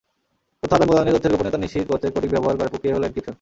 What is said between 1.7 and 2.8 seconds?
করতে কোডিং ব্যবহার করার